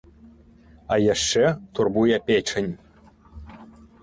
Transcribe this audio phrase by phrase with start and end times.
[0.95, 1.43] А яшчэ
[1.75, 2.73] турбуе печань.